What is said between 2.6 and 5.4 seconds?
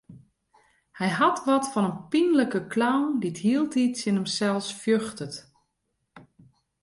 clown dy't hieltyd tsjin himsels fjochtet.